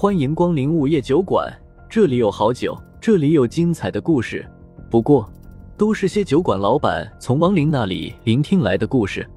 [0.00, 1.54] 欢迎光临午夜酒馆，
[1.86, 4.50] 这里有好酒，这里有精彩的故事。
[4.90, 5.30] 不过，
[5.76, 9.28] 都是些酒馆老板从亡灵那里聆听来的故事。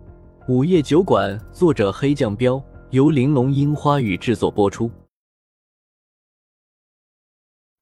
[0.48, 4.90] 午夜酒馆，作者黑酱标，由玲珑樱花雨制作播出。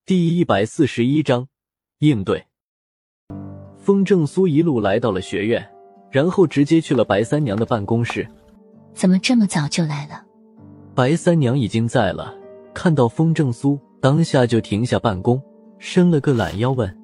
[0.04, 1.48] 第一百四十一章
[2.00, 2.48] 应对。
[3.78, 5.64] 风正苏一路来到了学院，
[6.10, 8.28] 然后直接去了白三娘的办公室。
[8.96, 10.26] 怎么这么早就来了？
[10.96, 12.41] 白三娘已经在了。
[12.74, 15.42] 看到风正苏，当下就停下办公，
[15.78, 16.98] 伸了个懒腰，问：“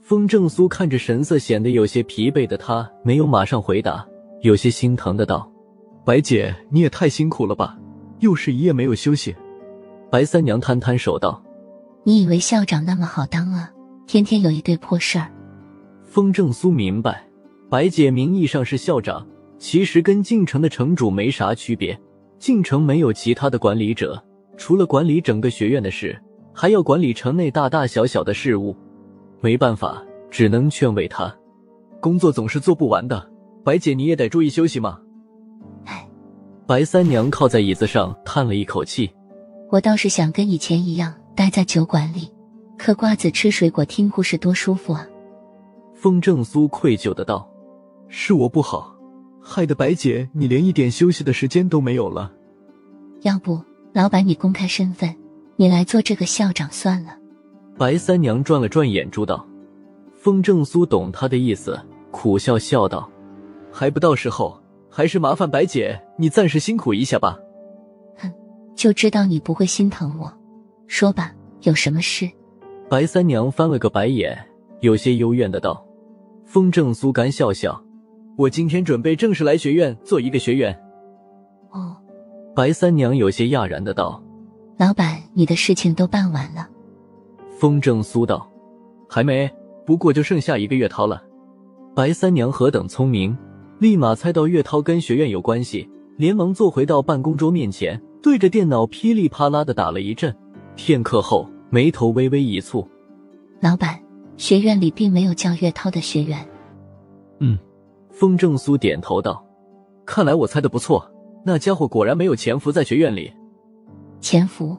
[0.00, 4.06] 风正苏看着神色显得有些疲惫的他，没有马上回答，
[4.40, 5.50] 有些心疼的道
[6.04, 7.78] ：‘白姐，你也太辛苦了吧，
[8.20, 9.34] 又是一夜没有休息。’
[10.10, 11.42] 白三娘摊摊手道
[12.04, 13.70] ：‘你以为校长那么好当啊？
[14.06, 15.30] 天天有一堆破事儿。’
[16.04, 17.24] 风正苏明白，
[17.70, 19.26] 白姐名义上是校长，
[19.58, 21.98] 其实跟晋城的城主没啥区别。
[22.38, 24.22] 晋城没有其他的管理者。
[24.56, 26.16] 除了管理整个学院的事，
[26.52, 28.76] 还要管理城内大大小小的事务。
[29.40, 31.34] 没办法，只能劝慰他。
[32.00, 33.30] 工作总是做不完的，
[33.64, 35.00] 白姐你也得注意休息嘛。
[35.84, 36.08] 唉，
[36.66, 39.10] 白三娘靠在椅子上叹了一口气。
[39.70, 42.30] 我倒是想跟以前一样，待在酒馆里，
[42.78, 45.06] 嗑瓜子、吃水果、听故事，多舒服啊。
[45.94, 47.48] 风正苏愧疚的道
[48.08, 48.94] ：“是我不好，
[49.40, 52.30] 害得白姐你连一点休息的时间都没有了。
[53.22, 53.60] 要不……”
[53.94, 55.14] 老板，你公开身份，
[55.56, 57.14] 你来做这个校长算了。
[57.76, 59.46] 白三娘转了转眼珠道
[60.16, 61.78] ：“风正苏懂他的意思，
[62.10, 63.06] 苦笑笑道
[63.70, 67.38] ：‘还不到时候，还是麻烦白姐你暂时辛苦一下吧。’
[68.16, 68.32] 哼，
[68.74, 70.32] 就知道你不会心疼我。
[70.86, 72.30] 说吧，有什么事？”
[72.88, 74.38] 白三娘翻了个白眼，
[74.80, 75.86] 有些幽怨的道
[76.46, 77.78] ：“风正苏干笑笑，
[78.38, 80.74] 我今天准备正式来学院做一个学员。”
[82.52, 82.54] 哦。
[82.54, 84.22] 白三娘有些讶然的道
[84.78, 86.68] ：“老板，你的事情都办完了？”
[87.58, 88.46] 风正苏道
[89.08, 89.50] ：“还没，
[89.86, 91.22] 不过就剩下一个月涛了。”
[91.94, 93.36] 白三娘何等聪明，
[93.78, 100.34] 立马猜到月涛跟学院有关系，连忙坐回到办公桌面前，对着电脑噼里啪啦的打了一阵。
[100.74, 102.86] 片刻后，眉头微微一蹙
[103.60, 103.98] ：“老板，
[104.36, 106.38] 学院里并没有叫月涛的学员。”
[107.40, 107.58] 嗯，
[108.10, 109.44] 风正苏点头道
[110.06, 111.06] ：“看来我猜的不错。”
[111.44, 113.32] 那家伙果然没有潜伏在学院里。
[114.20, 114.76] 潜伏，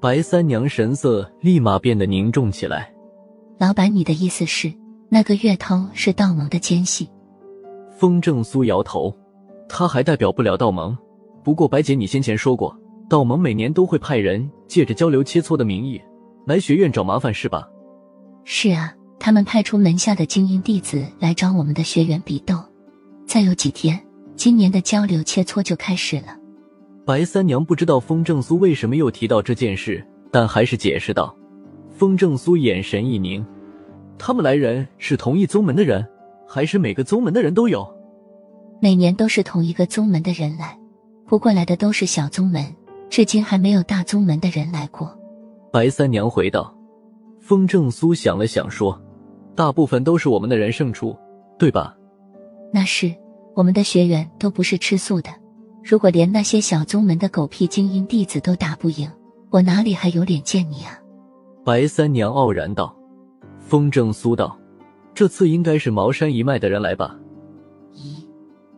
[0.00, 2.92] 白三娘神色立马变得凝重起来。
[3.58, 4.72] 老板，你的意思是
[5.08, 7.08] 那个月涛是道盟的奸细？
[7.96, 9.16] 风正苏摇头，
[9.68, 10.96] 他还代表不了道盟。
[11.42, 12.76] 不过白姐，你先前说过，
[13.08, 15.98] 道盟每年都会派人借着交流切磋的名义
[16.46, 17.66] 来学院找麻烦，是吧？
[18.44, 22.62] 是啊，他们派出门下的精英弟子来找我们的学员比斗。
[23.26, 23.98] 再有几天。
[24.36, 26.36] 今年的交流切磋就开始了。
[27.04, 31.34] 白三娘不知道风正苏为什么又提到这件事，但还是解释道
[31.90, 33.44] ：“风正苏眼神一凝，
[34.18, 36.06] 他们来人是同一宗门的人，
[36.46, 37.86] 还是每个宗门的人都有？
[38.80, 40.78] 每年都是同一个宗门的人来，
[41.26, 42.62] 不过来的都是小宗门，
[43.08, 45.16] 至今还没有大宗门的人来过。”
[45.72, 46.72] 白三娘回道。
[47.40, 49.00] 风正苏想了想说
[49.54, 51.16] ：“大部分都是我们的人胜出，
[51.56, 51.96] 对吧？”
[52.74, 53.14] 那是。
[53.56, 55.30] 我们的学员都不是吃素的，
[55.82, 59.10] 如果连那些小宗门的狗屁精英弟子都打不赢，
[59.48, 61.00] 我哪里还有脸见你啊？
[61.64, 62.94] 白三娘傲然道。
[63.58, 64.56] 风正苏道
[65.14, 67.18] ：“这次应该是茅山一脉的人来吧？”
[67.96, 68.26] 咦？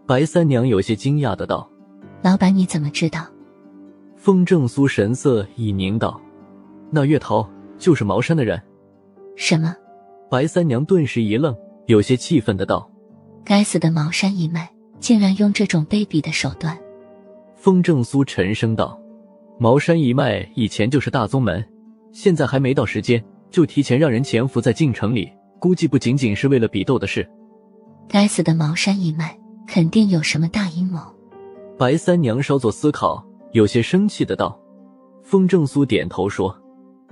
[0.07, 1.69] 白三娘有些惊讶的道
[2.23, 3.27] ：“老板你怎么知道？”
[4.15, 6.21] 风正苏神色一凝道
[6.89, 7.45] ：“那月桃
[7.79, 8.63] 就是茅山的人。”
[9.35, 9.75] 什么？
[10.31, 11.53] 白三娘顿时一愣，
[11.87, 12.89] 有些气愤的道。
[13.49, 14.69] 该死的茅山一脉，
[15.01, 16.79] 竟然用这种卑鄙的手段！
[17.57, 19.01] 风正苏沉声道
[19.59, 21.65] ：“茅山一脉以前就是大宗门，
[22.13, 27.27] 现在还没到时间，就提前让人潜伏在晋城里，估计不仅仅是为了比斗的事。”
[28.07, 29.35] 该死的茅山一脉，
[29.67, 31.01] 肯定有什么大阴谋。
[31.79, 34.61] 白三娘稍作思考，有些生气的道
[35.25, 36.55] ：“风正苏点头说：‘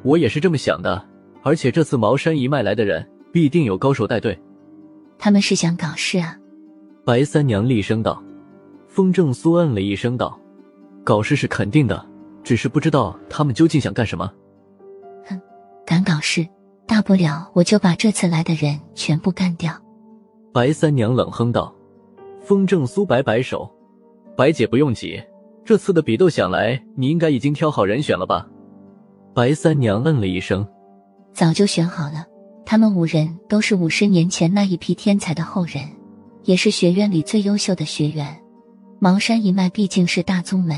[0.05, 1.03] 我也是这么想的，
[1.43, 4.39] 而且这次茅山一脉来的人，必定有高手带队。’”
[5.19, 6.37] 他们是想搞事啊！
[7.05, 8.23] 白三娘厉声道。
[8.89, 10.41] 风正苏嗯了一声道
[11.05, 12.03] ：“搞事是肯定的，
[12.43, 14.33] 只是不知道他们究竟想干什么。”
[15.29, 15.39] 哼，
[15.85, 16.47] 敢搞事，
[16.87, 19.73] 大不了我就把这次来的人全部干掉。
[20.53, 21.75] 白三娘冷哼道。
[22.41, 23.69] 风正苏摆摆手
[24.37, 25.21] ：“白姐不用急，
[25.65, 28.49] 这次的比斗想来你应该已经挑好人选了吧？”
[29.35, 30.67] 白三娘嗯了一声
[31.35, 32.25] ：“早就选好了。”
[32.67, 35.85] 他们五人都是五十年前那一批天才的后人，
[36.43, 38.43] 也是学院里最优秀的学员。
[38.99, 40.77] 茅山一脉毕竟是大宗门，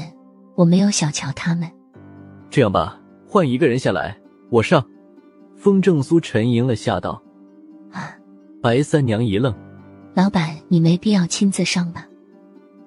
[0.55, 1.67] 我没有小瞧他们。
[2.50, 4.19] 这样吧，换一个人下来，
[4.50, 4.85] 我上。
[5.56, 7.20] 风正苏沉吟了下道
[7.91, 8.14] ：“啊。”
[8.62, 9.52] 白三娘一愣
[10.14, 12.06] ：“老板，你没必要亲自上吧？”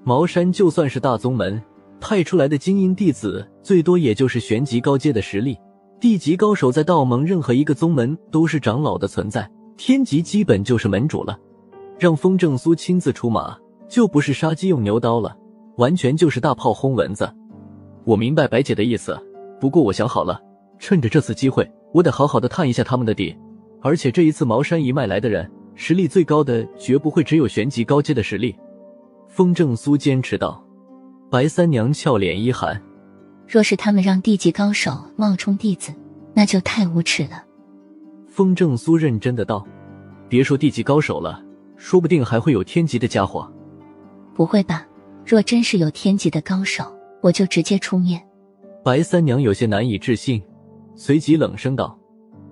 [0.06, 1.60] 茅山就算是大宗门
[2.00, 5.58] 派出来的精英弟子，最多也就是玄级高阶的实力。
[6.02, 11.40] 地级高手在道盟任何一个宗门都是长老的存在，天级基本就是门主了。
[12.00, 13.56] 让风正苏亲自出马，
[13.88, 15.38] 就不是杀鸡用牛刀了，
[15.78, 17.32] 完全就是大炮轰蚊子。
[18.04, 19.16] 我明白白姐的意思，
[19.60, 20.42] 不过我想好了，
[20.80, 23.38] 趁着这次机会，我得好好的探一下他们的底。
[23.80, 28.56] 而且这一次茅山一脉来的人，实力最高的绝不会只有玄级高阶的实力。
[29.28, 30.66] 风正苏坚持道。
[31.30, 32.82] 白三娘俏脸一寒。
[33.52, 35.94] 若是他们让地级高手冒充弟子，
[36.34, 37.44] 那就太无耻了。
[38.26, 39.68] 风正苏认真的道
[40.30, 41.44] ：“别说地级高手了，
[41.76, 43.52] 说不定还会有天级的家伙。”
[44.34, 44.88] 不会吧？
[45.26, 46.86] 若真是有天级的高手，
[47.20, 48.26] 我就直接出面。
[48.86, 50.42] 白三娘有些难以置信，
[50.96, 52.00] 随即冷声道：“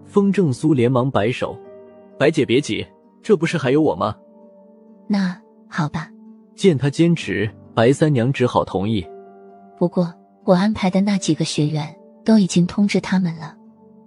[0.04, 1.58] 风正苏，连忙摆手，
[2.18, 2.86] 白姐别急，
[3.24, 4.14] 这不是还有我吗？”
[5.08, 6.12] 那好吧。
[6.56, 9.08] 见他坚持，白三娘只好同意。
[9.78, 10.14] 不过。
[10.44, 11.96] 我安排的那几个学员
[12.26, 13.56] 都已经通知他们了，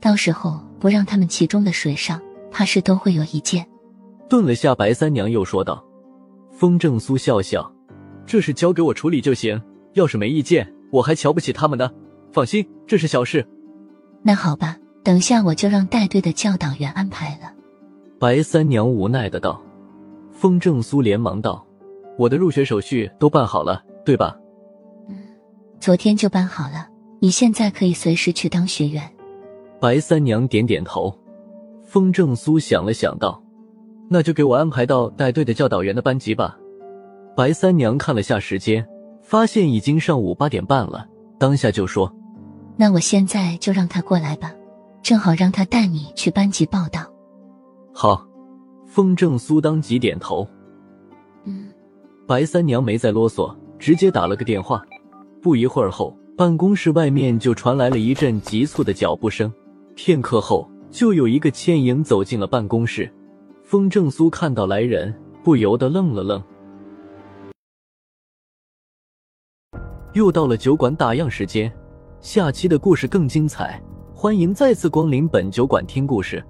[0.01, 2.21] 到时候不让他们其中的谁上，
[2.51, 3.67] 怕是都会有意见。
[4.29, 5.85] 顿了下，白三娘又说道
[6.51, 7.71] ：“风正苏笑笑，
[8.27, 9.61] 这事交给我处理就行。
[9.93, 11.91] 要是没意见，我还瞧不起他们呢。
[12.33, 13.47] 放心，这是小事。”
[14.25, 17.53] 那好吧，等下我就让带队的教导员安排了。
[18.19, 19.61] 白三娘无奈的道。
[20.33, 21.65] 风正苏连忙道
[22.19, 24.35] ：“我的入学手续都办好了，对吧？”
[25.83, 26.87] 昨天就办好了，
[27.19, 29.03] 你现在可以随时去当学员。
[29.81, 31.13] 白三娘点点头。
[31.83, 33.43] 风正苏想了想道
[34.09, 36.57] ：“那就给我安排到带队的教导员的班级吧。”
[37.37, 38.87] 白三娘看了下时间，
[39.23, 41.05] 发现已经上午八点半了，
[41.37, 42.15] 当下就说
[42.79, 44.55] ：“那我现在就让他过来吧，
[45.03, 47.13] 正好让他带你去班级报道。”
[47.93, 48.25] 好。
[48.87, 50.47] 风正苏当即点头。
[51.45, 51.73] 嗯。
[52.29, 54.81] 白三娘没再啰嗦，直接打了个电话。
[55.43, 59.53] 不一会儿后，办公室外面就传来了一阵急促的脚步声。
[59.97, 63.13] 片刻后，就有一个倩影走进了办公室。
[63.65, 65.13] 风正苏看到来人，
[65.43, 66.41] 不由得愣了愣。
[70.13, 71.73] 又到了酒馆打烊时间，
[72.21, 73.83] 下期的故事更精彩，
[74.15, 76.41] 欢迎再次光临本酒馆听故事。